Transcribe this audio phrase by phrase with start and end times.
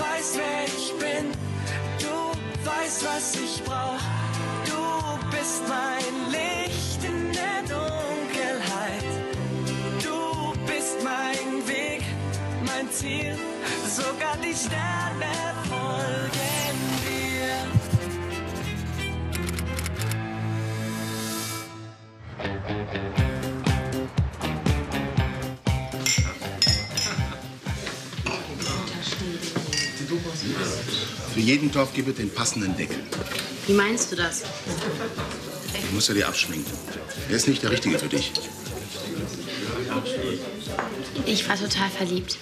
[0.00, 1.32] weißt, wer ich bin.
[1.98, 2.32] Du
[2.68, 4.00] weißt, was ich brauch.
[4.64, 9.04] Du bist mein Licht in der Dunkelheit.
[10.02, 12.02] Du bist mein Weg,
[12.66, 13.36] mein Ziel.
[13.88, 17.66] Sogar die Sterne folgen dir.
[31.34, 32.98] Für jeden Topf gibt es den passenden Deckel.
[33.66, 34.42] Wie meinst du das?
[35.72, 36.72] Den musst du dir abschminken.
[37.28, 38.32] Er ist nicht der Richtige für dich.
[41.26, 42.38] Ich war total verliebt.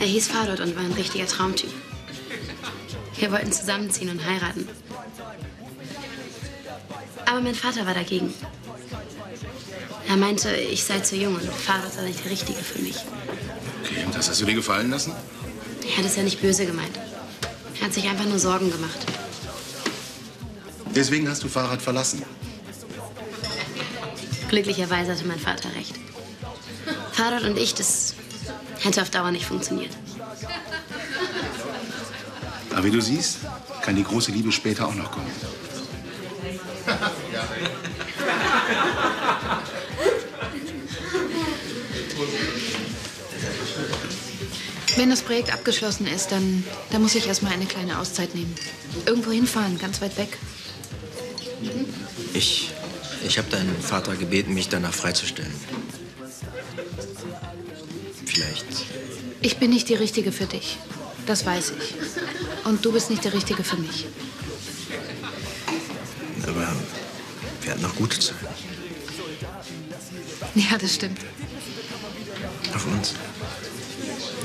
[0.00, 1.70] Er hieß Fadot und war ein richtiger Traumtyp.
[3.16, 4.68] Wir wollten zusammenziehen und heiraten.
[7.26, 8.34] Aber mein Vater war dagegen.
[10.08, 12.96] Er meinte, ich sei zu jung und Fadot sei nicht der Richtige für mich.
[13.82, 15.12] Okay, und das hast du dir gefallen lassen?
[15.86, 16.98] Er hat es ja nicht böse gemeint.
[17.80, 18.98] Er hat sich einfach nur Sorgen gemacht.
[20.94, 22.22] Deswegen hast du Fahrrad verlassen.
[24.48, 25.94] Glücklicherweise hatte mein Vater recht.
[27.12, 28.14] Fadot und ich, das
[28.80, 29.92] hätte auf Dauer nicht funktioniert.
[32.70, 33.38] Aber wie du siehst,
[33.82, 35.30] kann die große Liebe später auch noch kommen.
[45.04, 48.54] Wenn das Projekt abgeschlossen ist, dann, dann muss ich erstmal eine kleine Auszeit nehmen.
[49.04, 50.38] Irgendwo hinfahren, ganz weit weg.
[52.32, 52.70] Ich,
[53.22, 55.52] ich habe deinen Vater gebeten, mich danach freizustellen.
[58.24, 58.64] Vielleicht.
[59.42, 60.78] Ich bin nicht die Richtige für dich.
[61.26, 61.94] Das weiß ich.
[62.64, 64.06] Und du bist nicht der Richtige für mich.
[66.44, 66.74] Aber
[67.60, 68.36] wir hatten noch gute Zeit.
[70.54, 71.18] Ja, das stimmt.
[72.74, 73.12] Auf uns.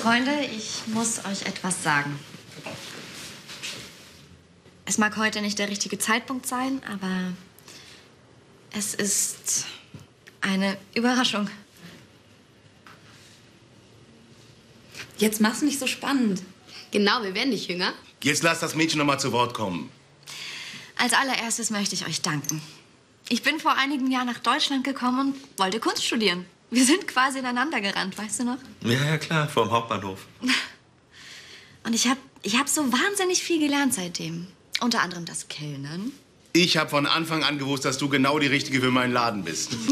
[0.00, 2.18] Freunde, ich muss euch etwas sagen.
[4.84, 7.32] Es mag heute nicht der richtige Zeitpunkt sein, aber
[8.72, 9.66] es ist
[10.40, 11.48] eine Überraschung.
[15.18, 16.42] Jetzt mach's nicht so spannend.
[16.90, 17.92] Genau, wir werden nicht jünger.
[18.22, 19.90] Jetzt lass das Mädchen noch mal zu Wort kommen.
[20.96, 22.60] Als allererstes möchte ich euch danken.
[23.28, 26.44] Ich bin vor einigen Jahren nach Deutschland gekommen und wollte Kunst studieren.
[26.72, 28.56] Wir sind quasi ineinander gerannt, weißt du noch?
[28.82, 30.26] Ja, ja, klar, vor dem Hauptbahnhof.
[31.84, 34.46] Und ich habe ich hab so wahnsinnig viel gelernt seitdem.
[34.80, 36.12] Unter anderem das Kellnern.
[36.54, 39.76] Ich habe von Anfang an gewusst, dass du genau die Richtige für meinen Laden bist.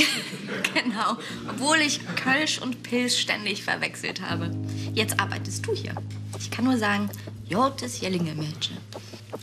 [0.74, 1.16] Genau.
[1.48, 4.50] Obwohl ich Kölsch und Pilz ständig verwechselt habe.
[4.94, 5.94] Jetzt arbeitest du hier.
[6.38, 7.10] Ich kann nur sagen,
[7.48, 8.76] Jotes Jellinger Mädchen.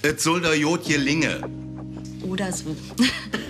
[0.03, 1.41] Et soll der Jod Linge.
[2.21, 2.75] Oder so.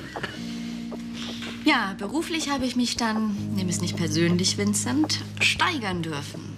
[1.77, 6.57] ja, beruflich habe ich mich dann, nimm es nicht persönlich, Vincent, steigern dürfen.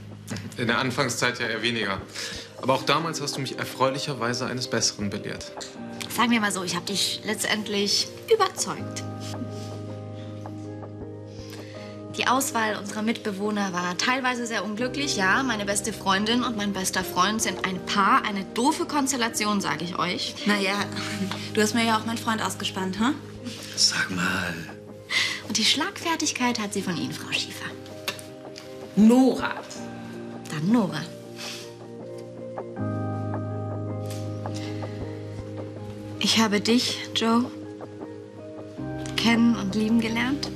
[0.57, 2.01] In der Anfangszeit ja eher weniger.
[2.61, 5.51] Aber auch damals hast du mich erfreulicherweise eines Besseren belehrt.
[6.09, 9.03] Sagen wir mal so, ich habe dich letztendlich überzeugt.
[12.15, 15.17] Die Auswahl unserer Mitbewohner war teilweise sehr unglücklich.
[15.17, 19.83] Ja, meine beste Freundin und mein bester Freund sind ein Paar, eine doofe Konstellation, sage
[19.83, 20.35] ich euch.
[20.45, 20.85] Naja,
[21.53, 23.15] du hast mir ja auch meinen Freund ausgespannt, hm?
[23.75, 24.78] Sag mal.
[25.49, 27.65] Und die Schlagfertigkeit hat sie von Ihnen, Frau Schiefer.
[28.95, 29.55] Nora.
[30.51, 31.01] Dann Nora.
[36.19, 37.45] Ich habe dich, Joe,
[39.17, 40.51] kennen und lieben gelernt.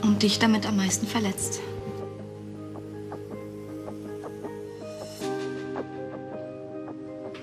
[0.00, 1.60] Und dich damit am meisten verletzt.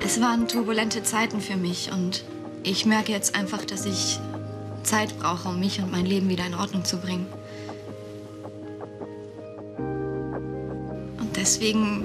[0.04, 2.24] Es waren turbulente Zeiten für mich und
[2.64, 4.20] ich merke jetzt einfach, dass ich
[4.84, 7.28] Zeit brauche, um mich und mein Leben wieder in Ordnung zu bringen.
[11.20, 12.04] Und deswegen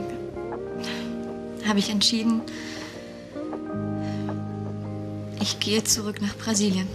[1.66, 2.40] habe ich entschieden,
[5.40, 6.88] ich gehe zurück nach Brasilien.